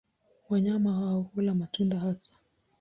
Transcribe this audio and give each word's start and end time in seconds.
Wanyama 0.49 0.93
hao 0.93 1.21
hula 1.21 1.55
matunda 1.55 1.99
hasa. 1.99 2.33